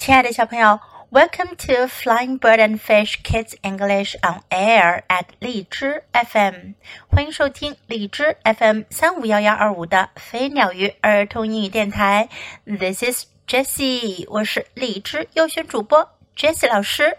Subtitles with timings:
[0.00, 0.80] 亲爱的小朋友
[1.10, 6.72] ，Welcome to Flying Bird and Fish Kids English on Air at 荔枝 FM，
[7.06, 12.30] 欢迎收听荔枝 FM 三五幺幺二五的飞鸟鱼儿童英语电台。
[12.64, 17.18] This is Jessie，我是荔枝优选主播 Jessie 老师。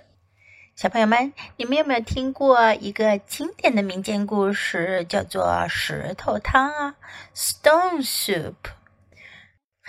[0.75, 6.95] 小朋友们，你们有没有听过一个经典的民间故事，叫做石头汤啊
[7.35, 8.55] ？Stone Soup。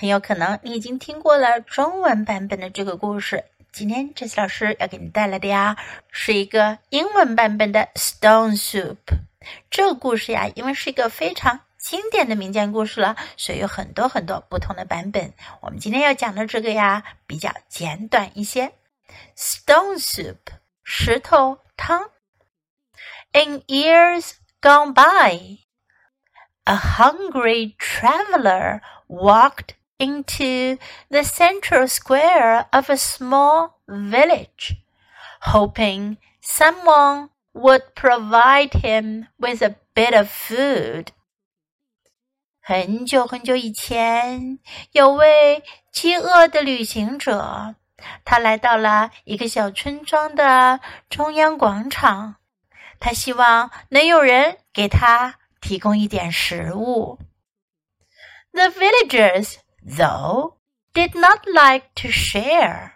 [0.01, 3.45] 很有可能你已经听过了中文版本的这个故事。
[3.71, 5.77] 今天这次老师要给你带来的呀，
[6.11, 8.97] 是一个英文版本的 Stone Soup。
[9.69, 15.33] 这个故事呀，因为是一个非常经典的民间故事了，所以有很多很多不同的版本。
[15.61, 18.73] 我们今天要讲的这个呀，比较简短一些。
[19.35, 20.37] Stone Soup，
[20.83, 22.09] 石头汤。
[23.33, 25.59] In years gone by,
[26.63, 30.77] a hungry traveler walked into
[31.09, 34.75] the central square of a small village,
[35.41, 41.07] hoping someone would provide him with a bit of food.
[42.61, 44.59] 很久很久以前，
[44.91, 47.75] 有位饥饿的旅行者，
[48.25, 52.35] 他来到了一个小村庄的中央广场。
[52.99, 57.19] 他希望能有人给他提供一点食物。
[58.51, 60.55] The villagers though,
[60.93, 62.93] did not like to share,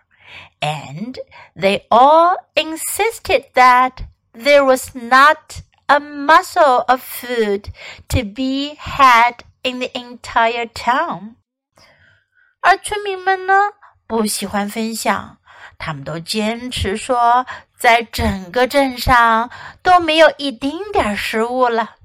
[0.61, 1.19] and
[1.55, 7.69] they all insisted that there was not a morsel of food
[8.09, 11.35] to be had in the entire town.
[12.61, 13.53] 而村民们呢，
[14.07, 15.37] 不喜欢分享，
[15.77, 17.45] 他们都坚持说，
[17.77, 19.49] 在整个镇上
[19.81, 21.97] 都没有一丁点儿食物了。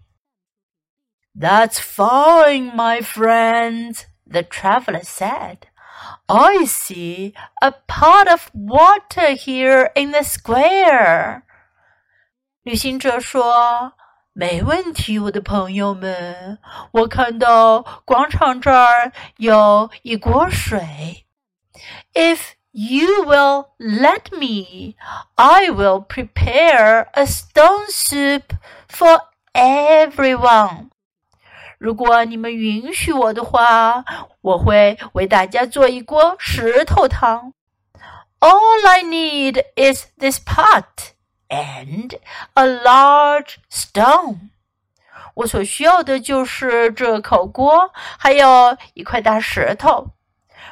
[1.39, 5.69] That's fine, my friends, the traveler said.
[6.29, 11.43] I see a pot of water here in the square.
[12.63, 13.95] 旅行者说：“
[14.35, 16.59] 没问题，我的朋友们，
[16.93, 21.27] 我看到广场这儿有一锅水。
[22.13, 24.97] If you will let me,
[25.37, 28.43] I will prepare a stone soup
[28.89, 29.21] for
[29.55, 30.90] everyone.”
[31.81, 34.05] ”如果你们允许我的话，
[34.41, 37.53] 我会为大家做一锅石头汤。
[38.41, 41.13] All I need is this pot
[41.49, 42.19] and
[42.55, 44.51] a large stone。
[45.35, 50.13] 我所需要的就是这口锅，还有一块大石头。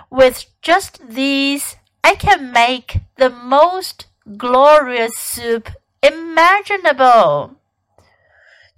[0.09, 5.67] With just these, I can make the most glorious soup
[6.01, 7.57] imaginable.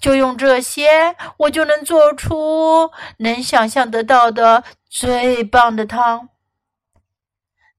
[0.00, 6.28] 就用这些，我就能做出能想象得到的最棒的汤。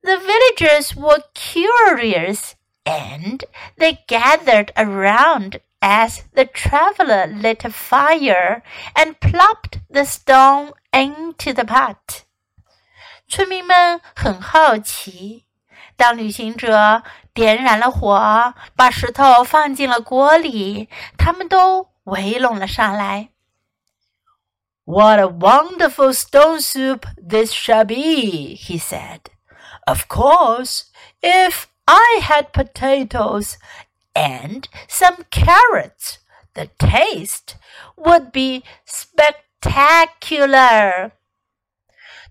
[0.01, 2.53] The villagers were curious
[2.85, 3.43] and
[3.77, 8.61] they gathered around as the traveler lit a fire
[8.95, 12.23] and plopped the stone into the pot.
[13.27, 15.45] 村民们很好奇，
[15.97, 23.29] 当旅行者点燃了火，把石头放进了锅里，他们都 围拢了上来。
[24.85, 29.31] What a wonderful stone soup this shall be, he said.
[29.85, 30.85] Of course,
[31.21, 33.57] if I had potatoes
[34.13, 36.19] and some carrots,
[36.53, 37.57] the taste
[37.97, 41.11] would be spectacular.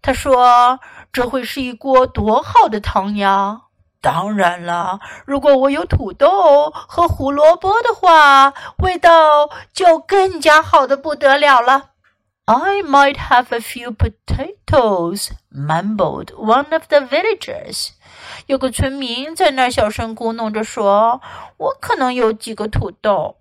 [0.01, 0.81] 他说：“
[1.13, 3.67] 这会是一锅多好的汤呀！”
[4.02, 11.92] ！”当然了，如果我有土豆和胡萝卜的话，味道就更加好的不得了了。
[12.46, 17.92] I might have a few potatoes, mumbled one of the villagers.
[18.48, 21.22] 有个村民在那儿小声咕哝着说
[21.58, 23.38] ：“我可能有几个土豆。”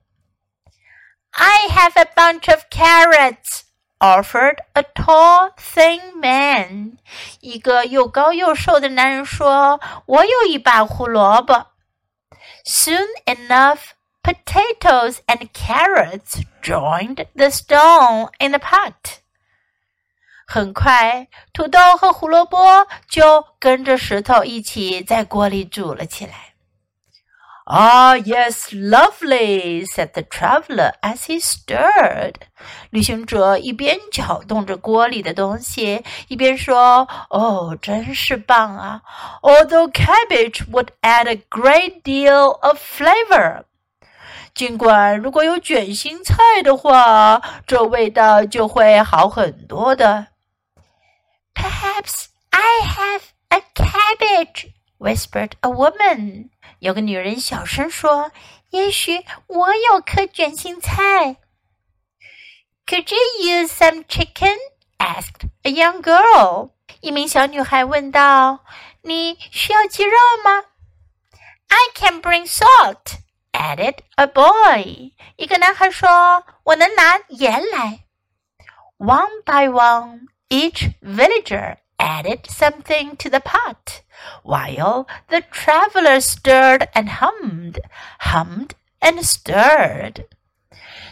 [1.32, 3.62] I have a bunch of carrots,
[4.00, 6.97] offered a tall, thin man.
[7.41, 11.68] 一个又高又瘦的男人说：“我有一把胡萝卜。”
[12.65, 13.92] Soon enough,
[14.24, 19.19] potatoes and carrots joined the stone in the pot.
[20.47, 26.49] 很快，土豆和胡萝卜就跟着石头一起在锅里煮了起来。
[27.69, 32.36] Ah, yes, lovely," said the traveler as he stirred.
[32.92, 39.01] 旅行者一边搅动着锅里的东西，一边说：“哦，真是棒啊！
[39.42, 43.63] Although cabbage would add a great deal of flavor.
[44.53, 50.27] 尽管如果有卷心菜的话，这味道就会好很多的。
[51.56, 54.68] Perhaps I have a cabbage
[55.00, 56.51] whispered a woman.
[56.81, 58.32] 有个女人小声说
[58.71, 61.37] ：“也许我有颗卷心菜。”
[62.87, 64.56] Could you use some chicken?
[64.99, 66.71] asked a young girl.
[67.00, 68.65] 一名小女孩问道
[69.03, 70.65] ：“你需要鸡肉吗？”
[71.69, 73.19] I can bring salt,
[73.53, 75.12] added a boy.
[75.37, 78.06] 一个男孩说：“我能拿盐来。”
[78.97, 84.01] One by one, each villager added something to the pot,
[84.44, 87.80] while the traveler stirred and hummed,
[88.19, 90.25] hummed and stirred.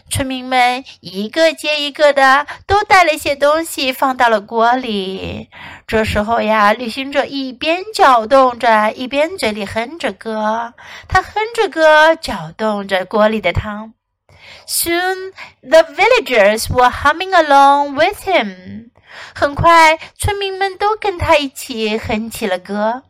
[0.09, 5.50] 村民们一个接一个的都带了一些东西放到了锅里。
[5.88, 10.74] 这时候呀，旅行者一边搅动着，一边嘴里哼着歌。
[11.07, 13.94] 他哼着歌，搅动着锅里的汤。
[14.68, 15.31] Soon
[15.62, 18.91] the villagers were humming along with him.
[19.35, 23.03] 很快，村民们都跟他一起哼起了歌。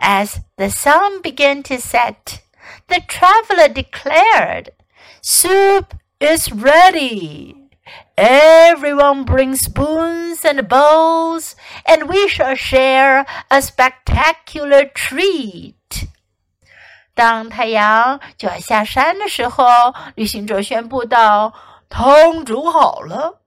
[0.00, 2.40] As the sun began to set,
[2.86, 4.68] the traveler declared,
[5.22, 5.86] "Soup
[6.18, 7.56] is ready.
[8.16, 11.52] Everyone bring spoons and bowls,
[11.84, 15.74] and we shall share a spectacular treat.
[17.14, 23.40] 当太阳就要下山的时候，旅行者宣布道：“汤煮好了，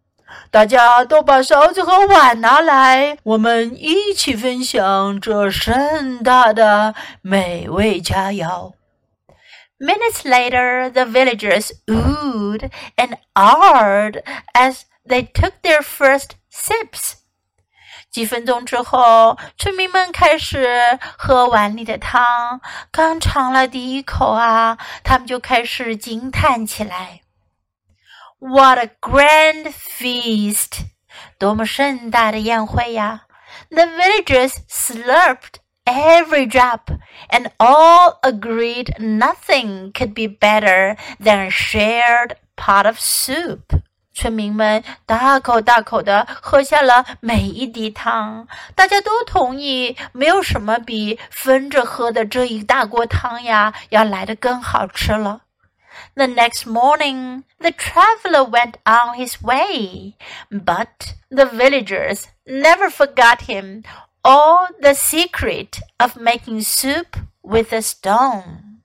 [0.50, 8.72] 大家都把勺子和碗拿来，我们一起分享这盛大的美味佳肴。”
[9.80, 14.22] Minutes later, the villagers oohed and ahed
[14.54, 17.14] as they took their first sips.
[18.12, 20.68] 几分钟之后，村民们开始
[21.16, 22.60] 喝碗里的汤。
[22.92, 27.21] 刚尝了第一口啊，他们就开始惊叹起来
[28.41, 30.85] ：“What a grand feast！
[31.37, 33.21] 多么盛大的宴会呀！”
[33.69, 36.91] The villagers slurped every drop,
[37.29, 43.81] and all agreed nothing could be better than a shared pot of soup.
[44.13, 55.41] 村民们大口大口地喝下了每一滴汤，大家都同意，没有什么比分着喝的这一大锅汤呀要来的更好吃了。
[56.15, 60.15] The next morning, the traveler went on his way,
[60.49, 63.83] but the villagers never forgot him
[64.23, 68.81] or the secret of making soup with a stone.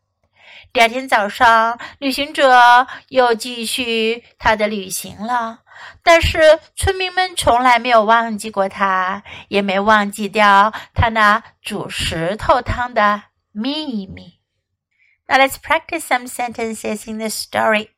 [0.73, 5.61] 第二天早上，旅行者又继续他的旅行了。
[6.03, 14.38] 但是村民们从来没有忘记过他，也没忘记掉他那煮石头汤的秘密。
[15.29, 17.91] Now let's practice some sentences in the story.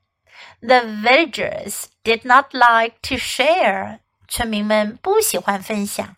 [0.60, 4.00] The villagers did not like to share.
[4.28, 6.16] 村民们不喜欢分享。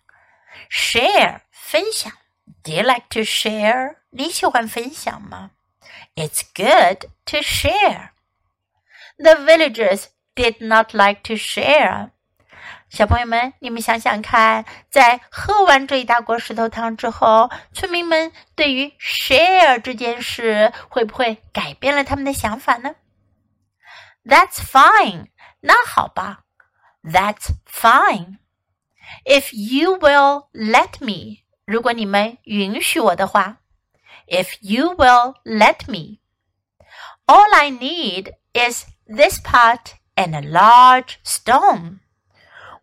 [0.69, 2.11] Share 分享。
[2.63, 3.97] Do you like to share？
[4.11, 5.51] 你喜欢分享吗？
[6.15, 8.09] It's good to share.
[9.17, 12.11] The villagers did not like to share.
[12.91, 22.95] 小朋友们，你们想想看，在喝完这一大锅石头汤之后，村民们对于 share 这件事会不会改变了他们的想法呢？
[24.23, 25.27] That's fine.
[25.61, 26.43] 那好吧。
[27.03, 28.39] That's fine.
[29.25, 31.43] If you will let me.
[31.65, 33.57] 如果你们允许我的话。
[34.27, 36.19] if you will let me.
[37.27, 41.99] All I need is this pot and a large stone.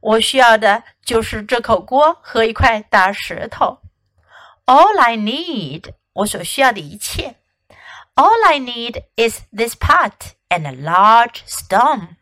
[0.00, 3.80] 我需要的就是这口锅和一块大石头。
[4.66, 7.36] All I need，我所需要的一切。
[8.14, 12.16] All I need is this pot and a large stone.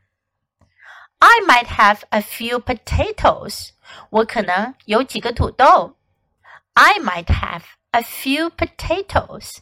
[1.18, 3.70] I might have a few potatoes.
[4.10, 5.96] 我可能有几个土豆。
[6.74, 9.58] I might have a few potatoes.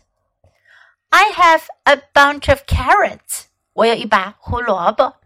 [1.09, 3.47] I have a bunch of carrots.
[3.73, 5.17] 我有一把胡萝卜。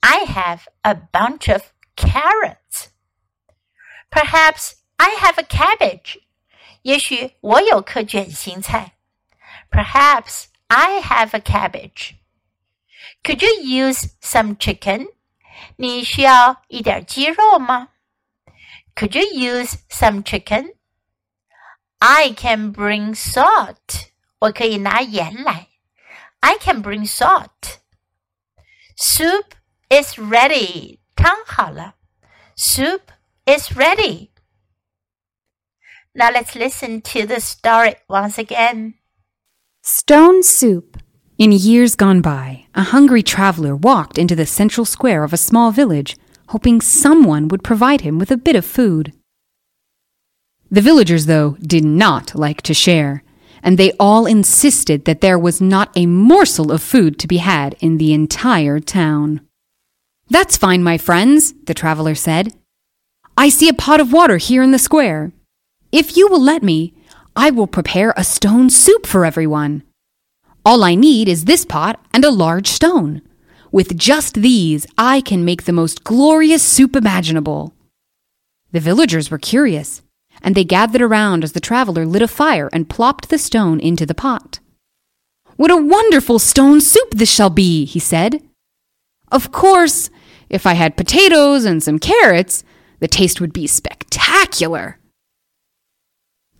[0.00, 1.62] I have a bunch of
[1.96, 2.88] carrots.
[4.10, 6.20] Perhaps I have a cabbage.
[6.82, 8.92] 也许我有颗卷心菜。
[9.70, 12.14] Perhaps I have a cabbage.
[13.22, 15.08] Could you use some chicken?
[15.76, 17.88] 你需要一点鸡肉吗？
[18.94, 20.74] Could you use some chicken?
[21.98, 24.08] I can bring salt.
[24.38, 25.68] 我可以拿盐来。
[26.40, 27.78] I can bring salt.
[28.96, 29.54] Soup
[29.90, 31.00] is ready.
[31.14, 31.94] 汤好了。
[32.56, 33.00] Soup
[33.46, 34.30] is ready.
[36.14, 38.94] Now let's listen to the story once again.
[39.82, 40.96] Stone Soup.
[41.38, 45.70] In years gone by, a hungry traveler walked into the central square of a small
[45.70, 46.16] village,
[46.48, 49.12] hoping someone would provide him with a bit of food.
[50.70, 53.22] The villagers, though, did not like to share,
[53.62, 57.76] and they all insisted that there was not a morsel of food to be had
[57.80, 59.40] in the entire town.
[60.33, 62.55] That's fine, my friends, the traveler said.
[63.37, 65.31] I see a pot of water here in the square.
[65.91, 66.95] If you will let me,
[67.35, 69.83] I will prepare a stone soup for everyone.
[70.65, 73.21] All I need is this pot and a large stone.
[73.71, 77.75] With just these, I can make the most glorious soup imaginable.
[78.71, 80.01] The villagers were curious,
[80.41, 84.03] and they gathered around as the traveler lit a fire and plopped the stone into
[84.03, 84.59] the pot.
[85.57, 88.41] What a wonderful stone soup this shall be, he said.
[89.31, 90.09] Of course,
[90.53, 92.63] if I had potatoes and some carrots,
[92.99, 94.99] the taste would be spectacular.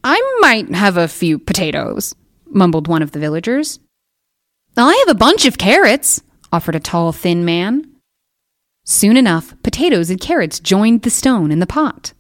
[0.04, 2.16] I might have a few potatoes,
[2.48, 3.80] mumbled one of the villagers.
[4.76, 7.86] I have a bunch of carrots, offered a tall, thin man.
[8.84, 12.14] Soon enough, potatoes and carrots joined the stone in the pot.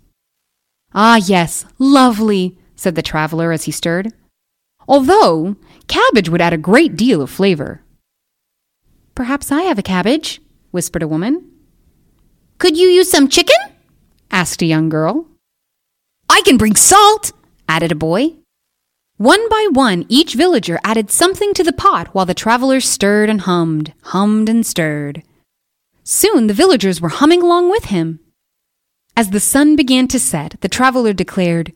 [0.94, 4.14] Ah, yes, lovely, said the traveler as he stirred.
[4.88, 5.56] Although
[5.88, 7.82] cabbage would add a great deal of flavor.
[9.16, 10.40] Perhaps I have a cabbage,
[10.70, 11.50] whispered a woman.
[12.64, 13.58] Could you use some chicken?
[14.32, 15.28] asked a young girl.
[16.30, 17.34] I can bring salt,
[17.68, 18.36] added a boy.
[19.18, 23.42] One by one, each villager added something to the pot while the travelers stirred and
[23.42, 25.24] hummed, hummed and stirred.
[26.06, 28.22] Soon the villagers were humming along with him.
[29.18, 31.74] As the sun began to set, the traveler declared,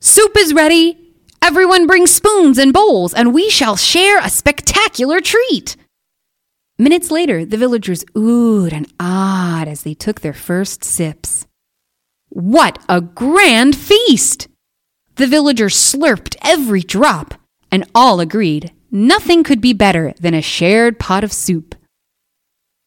[0.00, 0.96] Soup is ready!
[1.42, 5.76] Everyone bring spoons and bowls, and we shall share a spectacular treat!
[6.81, 11.47] Minutes later, the villagers oohed and ahed as they took their first sips.
[12.29, 14.47] What a grand feast!
[15.15, 17.33] The villagers slurped every drop,
[17.71, 21.73] and all agreed nothing could be better than a shared pot of soup.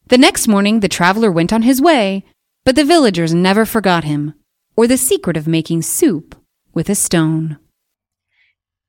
[0.07, 2.23] The next morning, the traveler went on his way,
[2.63, 4.33] but the villagers never forgot him,
[4.77, 6.35] or the secret of making soup
[6.73, 7.57] with a stone.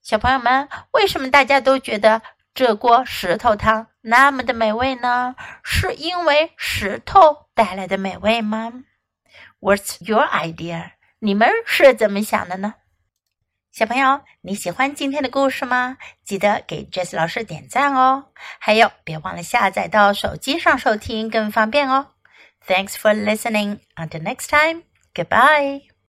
[0.03, 2.23] 小朋友们，为什么大家都觉得
[2.58, 5.36] 这锅石头汤那么的美味呢？
[5.64, 8.74] 是因为石头带来的美味吗
[9.60, 10.94] ？What's your idea？
[11.20, 12.74] 你们是怎么想的呢？
[13.72, 15.98] 小朋友，你喜欢今天的故事吗？
[16.24, 18.30] 记得给 Jess 老师点赞哦！
[18.58, 22.08] 还有，别忘了下载到手机上收听，更方便哦。
[22.66, 23.82] Thanks for listening.
[23.96, 24.82] Until next time,
[25.14, 25.97] goodbye.